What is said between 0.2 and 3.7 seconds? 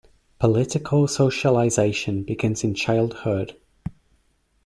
Political socialization begins in childhood.